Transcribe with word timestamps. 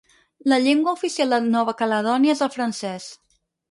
La 0.53 0.57
llengua 0.67 0.95
oficial 0.97 1.37
de 1.37 1.41
Nova 1.51 1.79
Caledònia 1.85 2.39
és 2.39 2.45
el 2.49 2.55
francès. 2.59 3.13